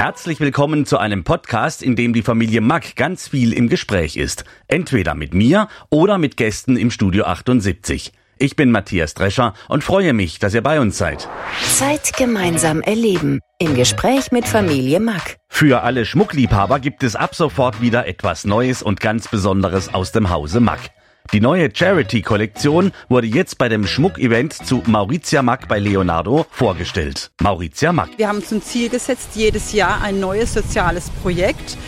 [0.00, 4.44] Herzlich willkommen zu einem Podcast, in dem die Familie Mack ganz viel im Gespräch ist.
[4.66, 8.14] Entweder mit mir oder mit Gästen im Studio 78.
[8.38, 11.28] Ich bin Matthias Drescher und freue mich, dass ihr bei uns seid.
[11.62, 13.40] Zeit gemeinsam erleben.
[13.58, 15.36] Im Gespräch mit Familie Mack.
[15.50, 20.30] Für alle Schmuckliebhaber gibt es ab sofort wieder etwas Neues und ganz Besonderes aus dem
[20.30, 20.80] Hause Mack.
[21.32, 27.30] Die neue Charity-Kollektion wurde jetzt bei dem Schmuckevent zu Maurizia Mack bei Leonardo vorgestellt.
[27.40, 28.10] Maurizia Mack.
[28.16, 31.78] Wir haben zum Ziel gesetzt, jedes Jahr ein neues soziales Projekt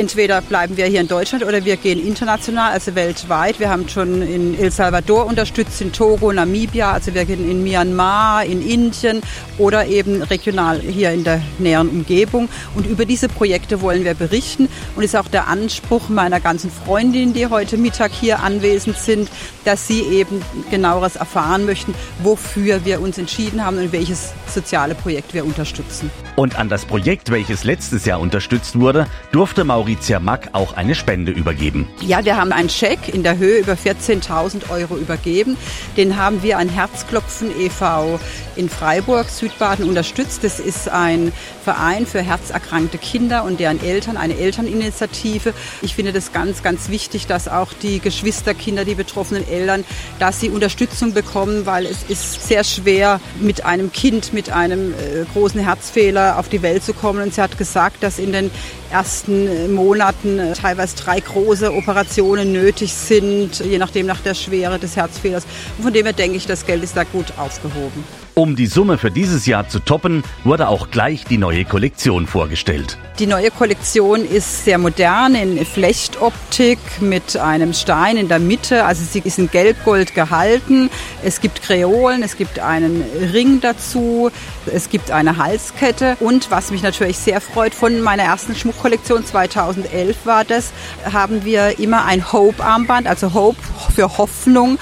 [0.00, 3.60] entweder bleiben wir hier in Deutschland oder wir gehen international, also weltweit.
[3.60, 8.46] Wir haben schon in El Salvador unterstützt, in Togo, Namibia, also wir gehen in Myanmar,
[8.46, 9.20] in Indien
[9.58, 12.48] oder eben regional hier in der näheren Umgebung.
[12.74, 17.34] Und über diese Projekte wollen wir berichten und ist auch der Anspruch meiner ganzen Freundinnen,
[17.34, 19.28] die heute Mittag hier anwesend sind,
[19.66, 25.34] dass sie eben genaueres erfahren möchten, wofür wir uns entschieden haben und welches soziale Projekt
[25.34, 26.10] wir unterstützen.
[26.36, 31.32] Und an das Projekt, welches letztes Jahr unterstützt wurde, durfte Maurizia Mack auch eine Spende
[31.32, 31.88] übergeben.
[32.00, 35.56] Ja, wir haben einen Scheck in der Höhe über 14.000 Euro übergeben.
[35.96, 38.20] Den haben wir an Herzklopfen e.V.
[38.54, 40.44] in Freiburg, Südbaden unterstützt.
[40.44, 41.32] Das ist ein
[41.64, 45.54] Verein für herzerkrankte Kinder und deren Eltern, eine Elterninitiative.
[45.82, 49.84] Ich finde das ganz, ganz wichtig, dass auch die Geschwisterkinder, die betroffenen Eltern,
[50.20, 55.24] dass sie Unterstützung bekommen, weil es ist sehr schwer mit einem Kind mit einem äh,
[55.32, 57.22] großen Herzfehler auf die Welt zu kommen.
[57.22, 58.52] Und sie hat gesagt, dass in den
[58.90, 64.96] ersten Monaten äh, teilweise drei große Operationen nötig sind, je nachdem nach der Schwere des
[64.96, 65.44] Herzfehlers.
[65.78, 68.04] Und von dem her denke ich, das Geld ist da gut aufgehoben.
[68.40, 72.96] Um die Summe für dieses Jahr zu toppen, wurde auch gleich die neue Kollektion vorgestellt.
[73.18, 78.86] Die neue Kollektion ist sehr modern in Flechtoptik mit einem Stein in der Mitte.
[78.86, 80.88] Also sie ist in Gelbgold gehalten.
[81.22, 83.04] Es gibt Kreolen, es gibt einen
[83.34, 84.30] Ring dazu,
[84.64, 86.16] es gibt eine Halskette.
[86.20, 90.70] Und was mich natürlich sehr freut, von meiner ersten Schmuckkollektion 2011 war das,
[91.12, 93.58] haben wir immer ein Hope-Armband, also Hope
[93.94, 94.78] für Hoffnung,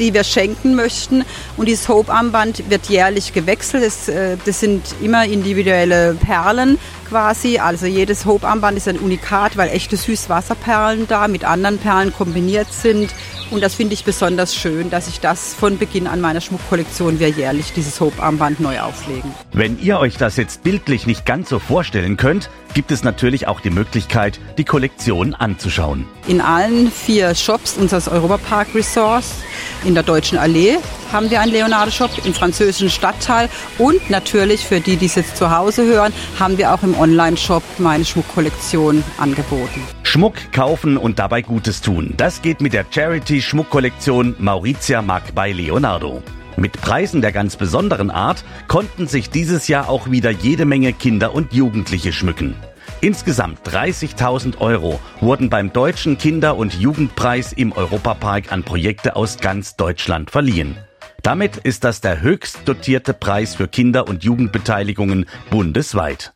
[0.00, 1.24] die wir schenken möchten.
[1.56, 3.84] Und dieses Hope-Armband wird jährlich gewechselt.
[3.84, 7.58] Das, äh, das sind immer individuelle Perlen quasi.
[7.58, 13.14] Also jedes Hope-Armband ist ein Unikat, weil echte Süßwasserperlen da mit anderen Perlen kombiniert sind.
[13.50, 17.28] Und das finde ich besonders schön, dass ich das von Beginn an meiner Schmuckkollektion wir
[17.28, 19.32] jährlich dieses Hope-Armband neu auflegen.
[19.52, 23.60] Wenn ihr euch das jetzt bildlich nicht ganz so vorstellen könnt, gibt es natürlich auch
[23.60, 26.06] die Möglichkeit, die Kollektion anzuschauen.
[26.26, 29.36] In allen vier Shops unseres Europapark Resorts
[29.84, 30.76] in der Deutschen Allee
[31.12, 35.56] haben wir einen Leonardo-Shop im französischen Stadtteil und natürlich für die, die es jetzt zu
[35.56, 39.82] Hause hören, haben wir auch im Online-Shop meine Schmuckkollektion angeboten.
[40.02, 42.14] Schmuck kaufen und dabei Gutes tun.
[42.16, 46.22] Das geht mit der Charity-Schmuckkollektion Maurizia Mack bei Leonardo.
[46.56, 51.34] Mit Preisen der ganz besonderen Art konnten sich dieses Jahr auch wieder jede Menge Kinder
[51.34, 52.54] und Jugendliche schmücken.
[53.02, 59.76] Insgesamt 30.000 Euro wurden beim Deutschen Kinder- und Jugendpreis im Europapark an Projekte aus ganz
[59.76, 60.76] Deutschland verliehen.
[61.22, 66.32] Damit ist das der höchst dotierte Preis für Kinder- und Jugendbeteiligungen bundesweit.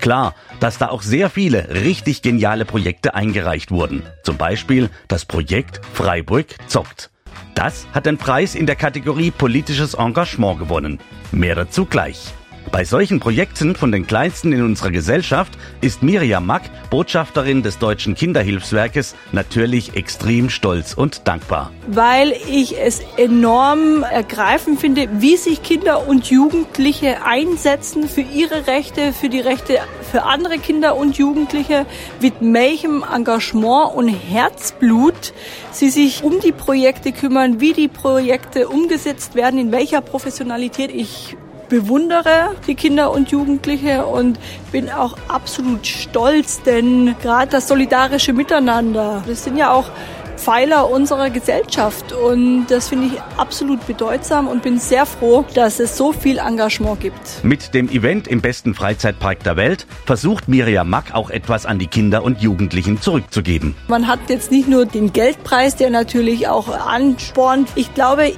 [0.00, 4.02] Klar, dass da auch sehr viele richtig geniale Projekte eingereicht wurden.
[4.22, 7.10] Zum Beispiel das Projekt Freiburg zockt.
[7.54, 11.00] Das hat den Preis in der Kategorie politisches Engagement gewonnen.
[11.32, 12.32] Mehr dazu gleich.
[12.70, 18.14] Bei solchen Projekten von den kleinsten in unserer Gesellschaft ist Miriam Mack, Botschafterin des Deutschen
[18.14, 21.72] Kinderhilfswerkes, natürlich extrem stolz und dankbar.
[21.86, 29.12] Weil ich es enorm ergreifend finde, wie sich Kinder und Jugendliche einsetzen für ihre Rechte,
[29.12, 29.78] für die Rechte
[30.10, 31.86] für andere Kinder und Jugendliche,
[32.20, 35.32] mit welchem Engagement und Herzblut
[35.70, 41.36] sie sich um die Projekte kümmern, wie die Projekte umgesetzt werden, in welcher Professionalität ich
[41.68, 44.38] bewundere die Kinder und Jugendliche und
[44.72, 49.90] bin auch absolut stolz, denn gerade das solidarische Miteinander, das sind ja auch
[50.38, 55.96] Pfeiler unserer Gesellschaft und das finde ich absolut bedeutsam und bin sehr froh, dass es
[55.96, 57.42] so viel Engagement gibt.
[57.42, 61.88] Mit dem Event im besten Freizeitpark der Welt versucht Miriam Mack auch etwas an die
[61.88, 63.74] Kinder und Jugendlichen zurückzugeben.
[63.88, 67.68] Man hat jetzt nicht nur den Geldpreis, der natürlich auch anspornt.
[67.74, 68.32] Ich glaube,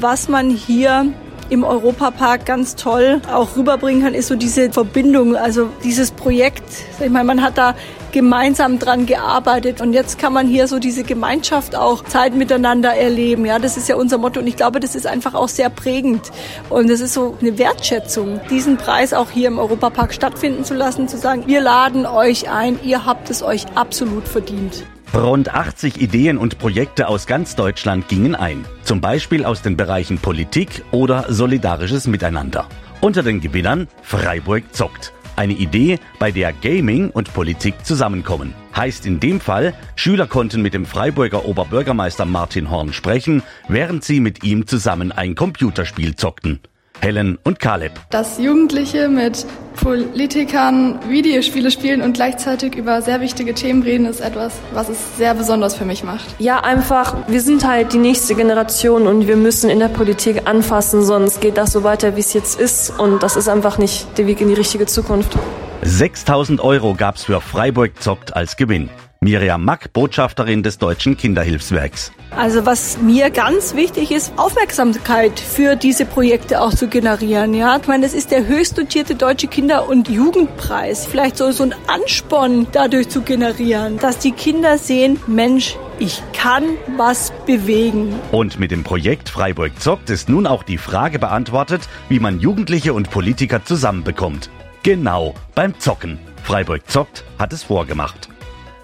[0.00, 1.12] was man hier
[1.50, 6.64] im Europapark ganz toll auch rüberbringen kann, ist so diese Verbindung, also dieses Projekt.
[7.00, 7.74] Ich meine, man hat da
[8.12, 13.44] gemeinsam dran gearbeitet und jetzt kann man hier so diese Gemeinschaft auch Zeit miteinander erleben.
[13.44, 16.30] Ja, das ist ja unser Motto und ich glaube, das ist einfach auch sehr prägend
[16.70, 21.08] und es ist so eine Wertschätzung, diesen Preis auch hier im Europapark stattfinden zu lassen,
[21.08, 24.84] zu sagen, wir laden euch ein, ihr habt es euch absolut verdient.
[25.14, 28.64] Rund 80 Ideen und Projekte aus ganz Deutschland gingen ein.
[28.82, 32.66] Zum Beispiel aus den Bereichen Politik oder solidarisches Miteinander.
[33.00, 35.12] Unter den Gewinnern Freiburg zockt.
[35.36, 38.54] Eine Idee, bei der Gaming und Politik zusammenkommen.
[38.74, 44.18] Heißt in dem Fall, Schüler konnten mit dem Freiburger Oberbürgermeister Martin Horn sprechen, während sie
[44.18, 46.60] mit ihm zusammen ein Computerspiel zockten.
[47.00, 47.92] Helen und Caleb.
[48.10, 49.46] Dass Jugendliche mit
[49.76, 55.34] Politikern Videospiele spielen und gleichzeitig über sehr wichtige Themen reden, ist etwas, was es sehr
[55.34, 56.24] besonders für mich macht.
[56.38, 61.02] Ja, einfach, wir sind halt die nächste Generation und wir müssen in der Politik anfassen,
[61.02, 62.90] sonst geht das so weiter, wie es jetzt ist.
[62.98, 65.36] Und das ist einfach nicht der Weg in die richtige Zukunft.
[65.86, 68.88] 6000 Euro gab's für Freiburg zockt als Gewinn.
[69.20, 72.10] Miriam Mack, Botschafterin des Deutschen Kinderhilfswerks.
[72.34, 77.52] Also was mir ganz wichtig ist, Aufmerksamkeit für diese Projekte auch zu generieren.
[77.52, 81.06] Ja, ich meine, das ist der höchst dotierte deutsche Kinder- und Jugendpreis.
[81.06, 86.64] Vielleicht so, so ein Ansporn dadurch zu generieren, dass die Kinder sehen, Mensch, ich kann
[86.96, 88.14] was bewegen.
[88.32, 92.94] Und mit dem Projekt Freiburg zockt ist nun auch die Frage beantwortet, wie man Jugendliche
[92.94, 94.50] und Politiker zusammenbekommt.
[94.84, 96.18] Genau beim Zocken.
[96.42, 98.28] Freiburg zockt hat es vorgemacht.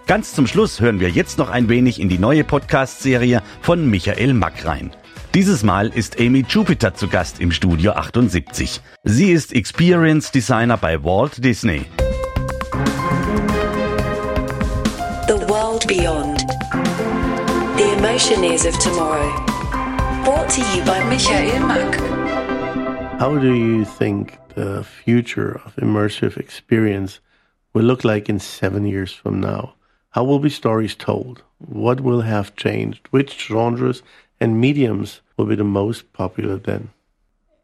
[0.07, 4.33] Ganz zum Schluss hören wir jetzt noch ein wenig in die neue Podcast-Serie von Michael
[4.33, 4.93] Mack rein.
[5.35, 8.81] Dieses Mal ist Amy Jupiter zu Gast im Studio 78.
[9.05, 11.83] Sie ist Experience Designer bei Walt Disney.
[15.29, 16.41] The World Beyond.
[17.77, 19.45] The Emotion is of Tomorrow.
[20.25, 22.10] Brought to you by Michael Mack.
[23.21, 27.21] How do you think the future of immersive experience
[27.75, 29.75] will look like in seven years from now?
[30.09, 31.43] How will be stories told?
[31.59, 33.09] What will have changed?
[33.11, 34.03] Which genres
[34.41, 36.89] and mediums will be the most popular then?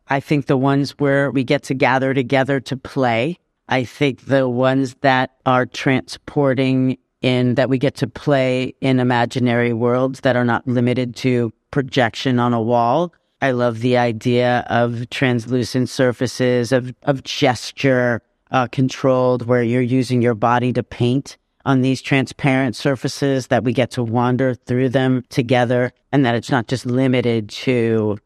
[0.08, 3.38] I think the ones where we get to gather together to play.
[3.66, 9.72] I think the ones that are transporting in that we get to play in imaginary
[9.72, 13.14] worlds that are not limited to projection on a wall.
[13.42, 20.22] I love the idea of translucent surfaces, of, of gesture uh, controlled, where you're using
[20.22, 25.24] your body to paint on these transparent surfaces, that we get to wander through them
[25.28, 28.18] together, and that it's not just limited to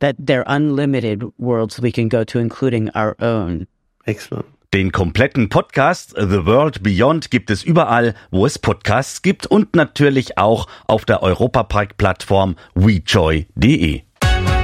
[0.00, 3.66] that they're unlimited worlds we can go to, including our own.
[4.06, 4.46] Excellent.
[4.72, 10.38] Den kompletten Podcast The World Beyond gibt es überall, wo es Podcasts gibt und natürlich
[10.38, 14.02] auch auf der Europapark-Plattform WeJoy.de.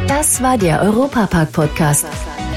[0.09, 2.07] Das war der Europapark-Podcast.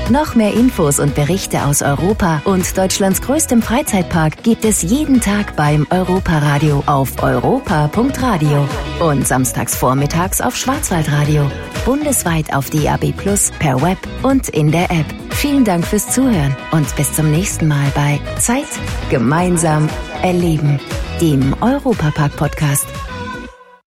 [0.09, 5.55] Noch mehr Infos und Berichte aus Europa und Deutschlands größtem Freizeitpark gibt es jeden Tag
[5.55, 8.67] beim Europaradio auf europa.radio
[8.99, 11.49] und samstags vormittags auf Schwarzwaldradio.
[11.85, 15.05] Bundesweit auf DAB Plus, per Web und in der App.
[15.31, 18.67] Vielen Dank fürs Zuhören und bis zum nächsten Mal bei Zeit
[19.09, 19.89] gemeinsam
[20.21, 20.79] erleben,
[21.21, 22.87] dem Europapark Podcast.